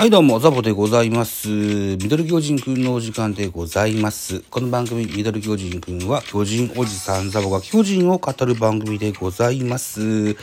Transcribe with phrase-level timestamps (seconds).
[0.00, 1.46] はいどうも、ザボでございます。
[1.50, 4.40] ミドル巨人くんのお時間でございます。
[4.48, 10.00] この番組、ミドル巨人くんは、巨人おじさんザボが巨人を語る番組でございます。
[10.00, 10.36] え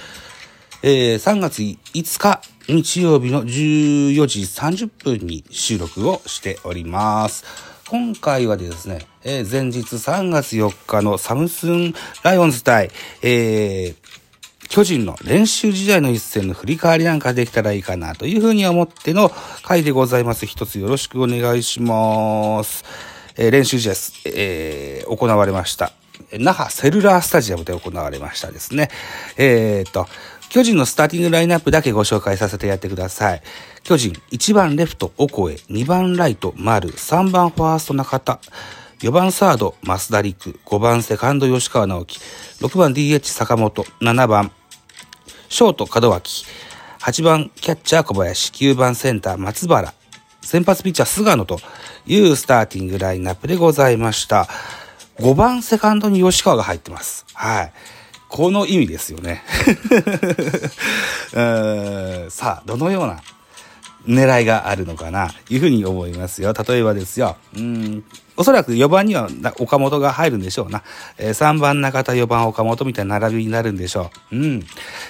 [0.84, 7.44] ー、3月5日、日曜日の14時30分に収録をしております。
[7.90, 12.92] 今回はですね、えー前日3月4日のサムスンライオンズ対、
[13.24, 13.96] えー、
[14.70, 19.32] 巨人の練習時代の一戦の振り返りなんかできたらいいかなというふうに思っての
[19.64, 20.46] 回でございます。
[20.46, 22.84] 一つよろしくお願いします。
[23.38, 25.92] えー練習試合です、えー行われました。
[26.34, 28.90] 那覇セルラースタジアムで行われましたですね。
[29.38, 30.08] えー、と、
[30.50, 33.42] 巨人のスターティングラインナップだけご紹介させてやってください。
[33.84, 38.40] 巨人、1番レフト、オコエ、2番ライト、丸、3番ファースト、中田、
[39.00, 42.20] 4番サード、増田陸、5番セカンド、吉川直樹、
[42.62, 44.52] 6番 DH、坂本、7番、
[45.50, 46.46] ショート、門脇、
[47.00, 49.94] 8番キャッチャー、小林、9番センター、松原、
[50.42, 51.60] 先発ピッチャー、菅野と
[52.06, 54.48] いうスターティングラインナップでございました。
[55.20, 57.26] 5番セカンドに吉川が入ってます。
[57.34, 57.72] はい。
[58.28, 59.44] この意味ですよね。
[61.34, 63.22] うーんさあ、どのような
[64.08, 66.54] 狙いがあるのかな、いうふうに思いますよ。
[66.54, 67.36] 例えばですよ。
[67.56, 68.04] うん。
[68.38, 70.84] おそらく4番には岡本が入るんでしょうな。
[71.18, 74.36] えー3番中田、4番岡本みたいな並びになるんでしょう。
[74.36, 74.64] うん。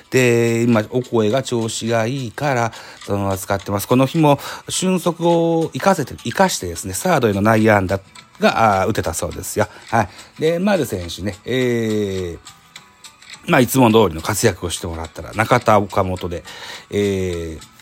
[0.09, 2.71] で、今、お声が調子がいいから、
[3.05, 3.87] そのまま使ってます。
[3.87, 7.99] この日も、俊足を生かせて、生かしてですね、サードへの内野安打
[8.39, 9.67] が、あ打てたそうですよ。
[9.89, 10.09] はい。
[10.39, 16.43] で、丸選手ね、えー、まあ、いつも通りの活躍をしてもらったら、中田岡本で、
[16.89, 17.76] えー、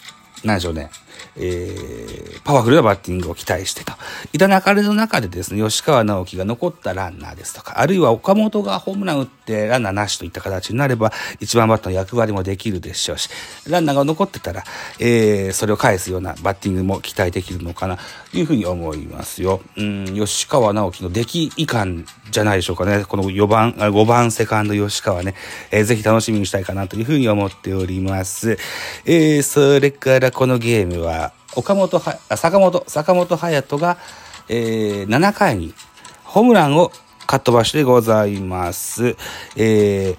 [0.46, 0.92] なんでしょうね、
[1.38, 3.94] えー、パワフルなバッティングを期待してと。
[4.32, 13.30] いた流れの中でですね、吉川直樹が残ったランナーですとか、あるいは岡本がホームラン打ってランナーなしといった形になれば、一番バットの役割もできるでしょうし、
[13.68, 14.64] ランナーが残ってたら、
[15.00, 17.98] えー、それを返すようなバッティングも期待できるのかな、
[18.32, 19.62] というふうに思いますよ。
[19.78, 23.04] うん、吉川直樹の出来いかんじゃないでしょうかね。
[23.06, 25.34] この4番、5番セカンド吉川ね、
[25.72, 28.58] えーぜひ楽しみにしたいかなというふうに思っております。
[29.06, 33.98] えー、それからこのゲームは、岡本は、坂本、坂本隼人が、
[34.50, 35.74] えー、7回に
[36.26, 36.92] ホームランを
[37.26, 39.16] かっ飛ばしてございます。
[39.56, 40.18] えー、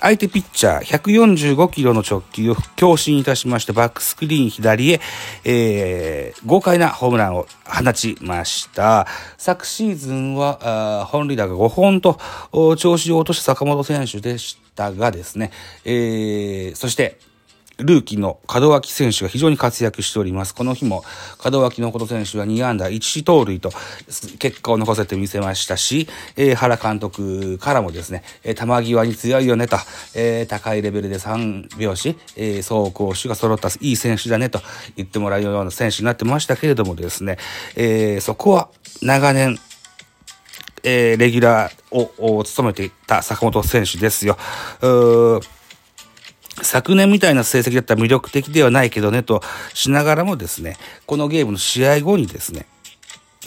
[0.00, 5.00] 相手ピッチャー145キロの直球を強振いたしましてバックスクリーン左へ、
[5.44, 9.06] えー豪快なホームランを放ちました。
[9.38, 12.18] 昨シーズンはあ本塁打が5本と
[12.76, 15.52] 調子を落とした坂本選手でしたがですね、
[15.86, 17.18] えーそして
[17.78, 20.54] ルーキーの門脇選手が非常に活躍しております。
[20.54, 21.04] この日も
[21.44, 23.70] 門脇誠選手は2安打1盗塁と
[24.38, 29.76] 結果を残せてみせましたし、えー原監督からもですね、えー球際に強いよねと、
[30.16, 34.60] えー高いレベルで3拍子、えー走攻守が揃ったいい選手だねと
[34.96, 37.38] 言ってもらうような選手になってましたけれどもですね、
[37.76, 38.70] えーそこは
[39.02, 39.56] 長年
[40.82, 44.36] えーレギュラーをを務めていた坂本選手ですよ。
[44.80, 45.57] うー
[46.68, 49.40] 昨年みたいな成績だったら魅力的ではないけどねと
[49.72, 52.66] しながらもですね、このゲームの試合後にですね、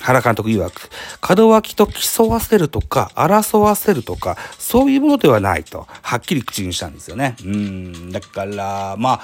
[0.02, 0.90] 原監督曰く、
[1.38, 7.36] 門脇と競わせるとか、争わせるとか、そういうものではないと、はっきり口にしたんですよね。
[7.46, 9.22] うん、だから、ま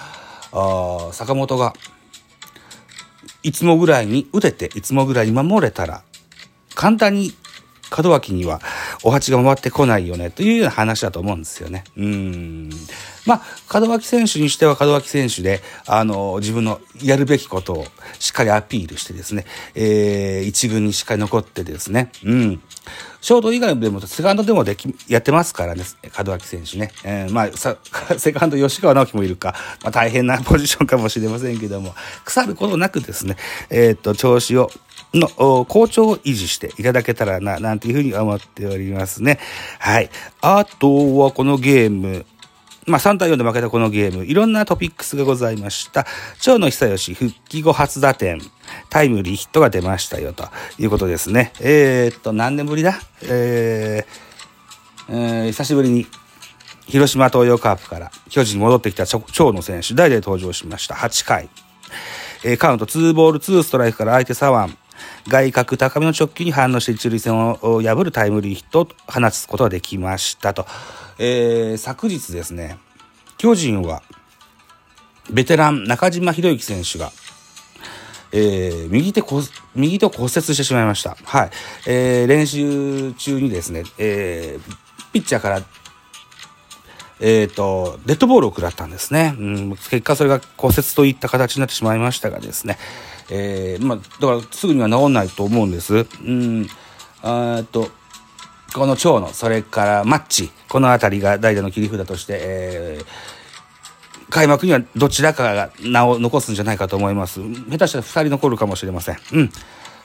[0.52, 1.74] あ、坂本が、
[3.41, 6.03] いつもぐらいに打てて、いつもぐらいに守れたら、
[6.75, 7.34] 簡単に
[7.96, 8.62] 門脇には
[9.03, 11.84] お鉢が回ってこないよねというような話だと思うんですよね。
[11.98, 12.70] うん。
[13.25, 17.86] まあ、門脇選手にしては門脇選手で、あの、自分のやるべきことを
[18.19, 19.45] しっかりアピールしてですね、
[19.75, 22.62] えー、一軍にしっかり残ってですね、うん。
[23.19, 25.83] ショート以外でも、セカンドでもでき、やってますからね、
[26.18, 26.92] 門脇選手ね。
[27.04, 27.75] えー、まあ、さ、
[28.18, 31.94] セカンド吉川直樹もいるか、まあ大変なポジションかもしれませんけども、
[32.24, 33.36] 腐ることなくですね、
[33.69, 34.72] えーっと、調子を、
[35.13, 39.39] の、好調を維持していただけたらな、なんていうふうに思っておりますね。
[39.80, 40.09] はい。
[40.42, 42.25] あとは、このゲーム、
[42.86, 46.07] まあ、3対4で負けたこのゲーム、いろんなトピックスがございました。
[46.39, 48.39] 長野久義、復帰後初打点、
[48.89, 50.48] タイムリーヒットが出ましたよ、と
[50.80, 51.51] いうことですね。
[51.59, 52.98] えー、っと、何年ぶりだ？
[53.24, 56.07] えー、えー久しぶりに
[56.88, 59.21] 広島東洋カープから巨人に戻ってきた長
[59.51, 60.95] 野選手、代で登場しました。
[60.95, 61.50] 8回。
[62.45, 64.74] えー、カウント2ボール2ストライクから相手左腕。
[65.27, 70.65] 外角高めの直球に反応して一塁線を破るタイムリーヒットを放つことができましたと。
[71.19, 72.77] えー、昨日ですね、
[73.38, 74.03] 巨人は、
[75.31, 77.11] ベテラン中島博之選手が、
[78.31, 79.23] えー、右手、
[79.75, 81.17] 右手を骨折してしまいました。
[81.23, 81.49] はい。
[81.88, 85.61] えー、練習中にですね、えー、ピッチャーから、
[87.19, 89.35] えっ、ー、と、デッドボールを食らったんですね。
[89.38, 92.77] うん、結果それが骨折といった形になってしまいましたがですね、
[93.29, 95.95] えー、まあ、だからすぐには治んないと思うんです。
[95.95, 96.00] う
[96.31, 96.68] ん、
[97.24, 97.89] えっと、
[98.74, 103.38] この蝶野、それからマッチ、この辺りが代打の切り札として、えー
[104.29, 107.39] 開幕にはどちらかが名を残すんじゃないかと思います。
[107.41, 109.18] 下手したら2人残るかもしれません。
[109.33, 109.51] うん。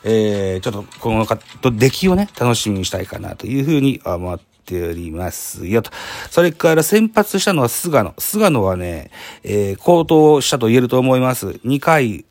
[0.04, 5.90] えー、ちょっとこのと出来をね、楽しみにしたいかなというふうに思っておりますよと。
[6.30, 8.14] それから先発したのは菅野。
[8.18, 9.10] 菅野はね、
[9.42, 11.48] えー、高騰したと言えると思います。
[11.64, 12.24] 2回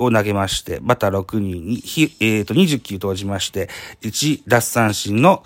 [0.00, 3.68] を投げまして、バター6人に、ひ、え、ー、と、20球投じまして、
[4.02, 5.44] 1奪三振の、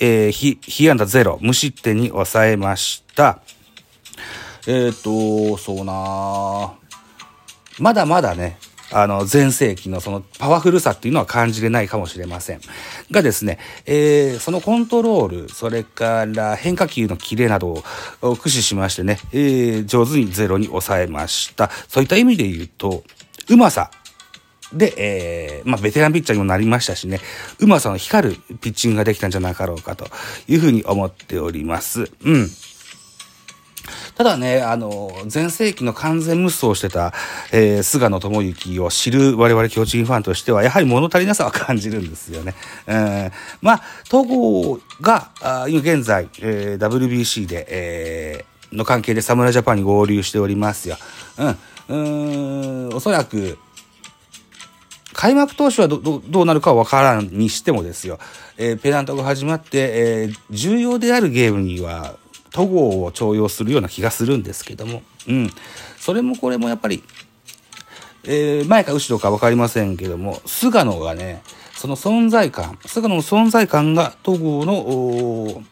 [0.00, 3.40] えー、ひ、被安打0、無失点に抑えました。
[4.66, 6.74] えっ、ー、と、そうな
[7.78, 8.58] まだまだね、
[8.92, 12.60] あの、前世紀のそのパワフルさっていうのは感じれないかもしれません。
[13.10, 17.82] がですね、えー、そのコントロール、それから変化球のキレなど
[18.20, 21.70] を駆使しましてね、えー、上手にゼロに抑えました。
[21.88, 23.02] そういった意味で言うと、
[23.48, 23.90] うまさ。
[24.72, 27.20] で、えー、まあ、ベテランピッチャーにもなりましたしね、
[27.58, 30.06] うまさの光るピッチングができたんじゃなかろうかと
[30.48, 32.10] いうふうに思っております。
[32.24, 32.48] うん。
[34.14, 37.12] ただね、あの、前世紀の完全無双してた、
[37.50, 42.54] えー、菅野智之を知る我々巨人ファンとしては、やはり物足りなさは感じるんですよね。
[42.86, 50.96] えー、まあ、東郷が、あ今現在、えー、WBC で、えー、の関係で侍ジャパンに合流しておりますよ。
[51.38, 51.58] うん、
[51.92, 53.58] うーん、おそらく、
[55.12, 58.18] 開幕投手はどどうなるかは分からんにしてもですよ、
[58.56, 62.16] えー、ペナントが始まって、えー、重要であるゲームには
[62.50, 65.50] 戸郷を重用するような気がするんですけども、うん。
[65.98, 67.04] それもこれもやっぱり、
[68.24, 71.42] えー、前か後ろか分かりませんけども、菅野がね、
[71.74, 75.62] その存在感、菅野の存在感が戸郷の、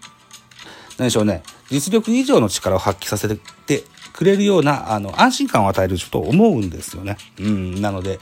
[0.99, 3.85] 何でしょうね、実力以上の力を発揮させて
[4.21, 7.17] くれるような、あの、安心感を与えると思うんですよね。
[7.39, 7.81] うん。
[7.81, 8.21] なので、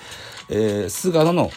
[0.48, 1.50] えー、菅野の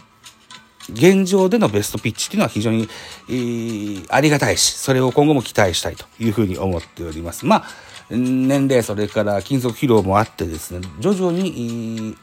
[0.89, 2.89] 現状でのベストピッチっていうのは非常に、
[3.29, 7.45] えー、ありがたいし、それを今後も期待したいというふうに思っております。
[7.45, 7.65] まあ、
[8.09, 12.17] 年齢、それから金属疲労もあってですね、徐々に、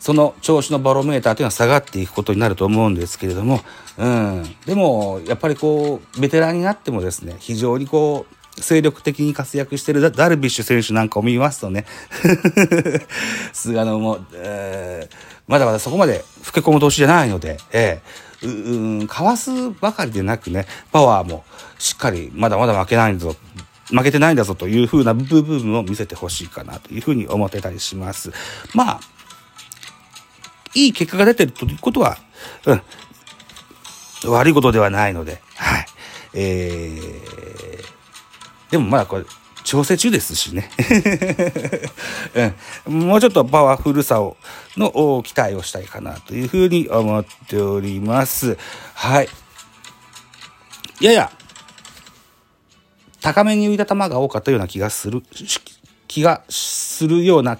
[0.00, 3.60] その調子のバロメーターというのは下がっていくことになると思うんですけれども、
[3.98, 4.56] うん。
[4.64, 11.86] でも、やっぱりこう、ベテランになってもですね、非常にこう、精力的に活躍してるダルビッシュ選手なんかを見ますとね、
[13.52, 21.44] 菅野も、えーまだまだそこまで老け込む年じゃないので、えー、うん、かわすばかりでなくね、パワーも
[21.78, 23.34] しっかりまだまだ負けないぞ、
[23.90, 28.30] 負けてないんだぞという風な部分を見せてほしいかなというふうに思ってたりします。
[28.74, 29.00] まあ、
[30.74, 32.18] いい結果が出てるということは、
[32.66, 32.82] うん、
[34.30, 35.86] 悪いことではないので、はい。
[36.34, 37.84] えー、
[38.70, 39.24] でもまだこれ、
[39.64, 40.70] 調整中ですしね、
[42.86, 42.98] うん。
[43.06, 44.36] もうちょっとパワフルさを、
[44.76, 48.56] の期待をしたいかなというふうに思っております。
[48.94, 49.28] はい。
[51.00, 51.32] やや、
[53.20, 55.22] 高めに浮いた球が多かったような気がする、
[56.06, 57.58] 気がするような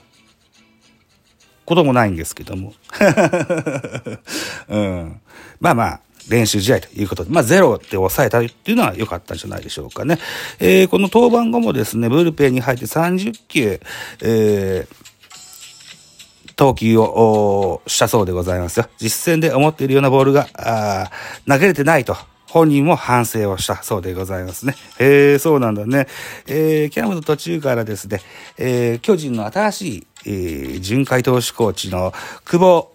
[1.64, 2.72] こともないんですけども。
[4.68, 5.20] うん、
[5.60, 10.18] まあまあ、練習試合ということで、まあゼロで抑えたっていうのは良かったんじゃないでしょうかね。
[10.60, 13.80] えー、この登板後もですね、ブルペンに入って30球、
[14.22, 18.88] えー、投球をしたそうでございますよ。
[19.00, 21.10] 実戦で思っているようなボールが、あ
[21.48, 22.16] 投げれてないと。
[22.48, 24.74] 本人も反省をしたそうでございますね。
[24.98, 26.06] えー、そうなんだね。
[26.46, 28.20] えー、キャンプの途中からですね、
[28.56, 32.12] えー、巨人の新しい、えー、巡回投手コーチの
[32.44, 32.92] 久保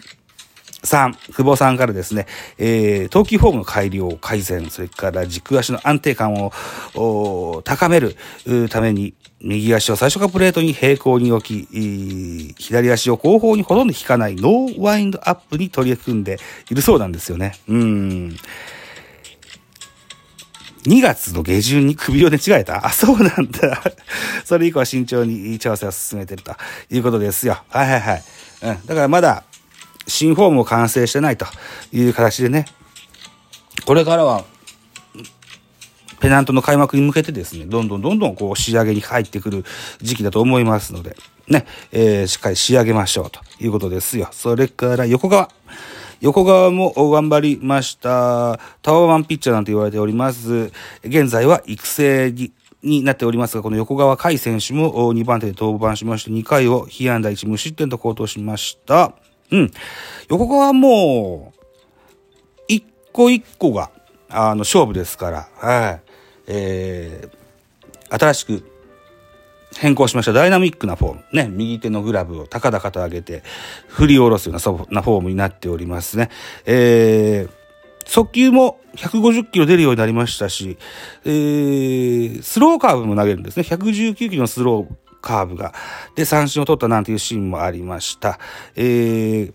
[0.84, 6.34] さん、久保さんからですね、えー、投球フォームの改良、改善、それから軸足の安定感
[6.96, 8.16] を高める
[8.70, 17.54] ために、右足を最初からプレートに平行に置き、左足を後方にほとんど引かないノーワインドアップに取り組んでいるそうなんですよね。
[17.68, 18.38] うん。
[20.86, 22.86] 2月の下旬に首を寝違えた？
[22.86, 23.82] あ、そうなんだ。
[24.44, 26.54] それ以降は慎重に調整を進めてると
[26.90, 27.58] いうことですよ。
[27.70, 28.24] はいはいはい。
[28.64, 28.86] うん。
[28.86, 29.44] だからまだ、
[30.08, 31.46] 新フォームも完成してないと
[31.92, 32.66] いう形でね、
[33.86, 34.46] これからは、
[36.20, 39.66] ペナントの開幕に向けてですね、どんどんどんどんこう仕上げに入ってくる
[40.02, 41.18] 時期だと思いますので、
[41.50, 44.30] ね、えー、しっかり仕上げましょうということですよ。
[44.32, 45.50] それから横川。
[46.22, 48.58] 横川も頑張りました。
[48.82, 50.72] タワーマンピッチャーなんて言われております。
[51.04, 59.14] 現在は育成にになっておりますが、この横川海選手も2番手で登板しまして、2回を被安打1無失点と高騰しました。
[59.52, 59.72] うん。
[60.30, 61.62] 横川もう、
[62.68, 63.92] 一個一個が、
[64.30, 66.02] あの、勝負ですから、はい。
[66.48, 68.74] えー、新しく
[69.78, 71.24] 変更しましたダイナミックなフォーム。
[71.32, 73.44] ね、右手のグラブを高々と上げて、
[73.88, 76.30] 振り下ろすようななフォームになっておりますね。
[76.66, 77.50] えー、
[78.06, 80.78] 速球も150キロ出るようになりましたし、
[81.26, 83.64] えー、スローカーブも投げるんですね。
[83.64, 85.74] 119キロのスローカーブが。
[86.16, 88.38] で、三振を取ったなんていうシーンもありました。
[88.76, 89.54] えー、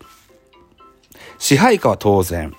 [1.37, 2.53] 支配下は当然、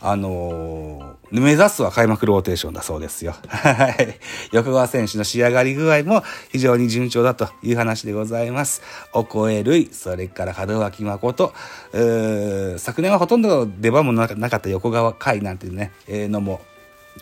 [0.00, 3.34] あのー、目指すは開幕ローテーションだそうですよ。
[3.48, 4.18] はい。
[4.52, 8.82] 横川選手の仕上がり具合も非常に順調だという話でございます。
[9.12, 11.52] お声類、それから門脇誠、
[11.92, 16.60] 昨年はほとんど出番もなかった横川会なんていうね、えー、のも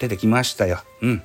[0.01, 0.81] 出てきましたよ。
[1.03, 1.23] うん。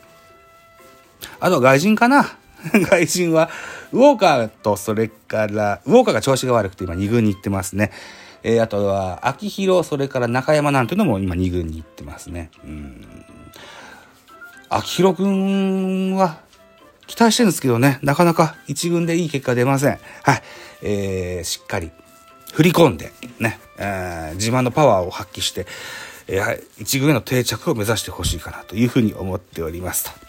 [1.39, 2.38] あと外人かな
[2.89, 3.49] 外人は、
[3.91, 7.91] ウォーカーと、それから、ウォーカーが調子が悪くて今2軍に行ってますね。
[8.43, 12.51] えー、あとは、秋広、それから中山なんていうのも今2軍に行ってますね。
[12.63, 13.25] うん。
[14.69, 16.39] 秋広くんは、
[17.07, 19.99] 期待してるんですけどね、なかなか1軍でいい結果出ません。
[20.23, 20.43] はい。
[20.81, 21.91] えー、しっかり
[22.53, 25.65] 振り込んで、ね、えー、自慢のパワーを発揮して、
[26.27, 30.28] えー、1軍への定着を目指してほしいかなというふうに思っておりますと。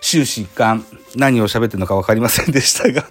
[0.00, 3.06] 終始一貫、何を喋ってるのか分かりませんでしたが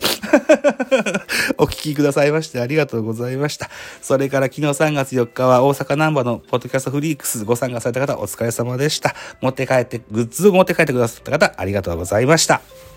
[1.58, 3.70] お聞きくださいましてありがとうございました。
[4.02, 9.16] それから昨日3月4日は大阪難波のポッドキャストフリークスご参加された方お疲れ様でした。
[9.42, 12.62] 持って帰って、グッズを持って帰ってくださった方ありがとうございました。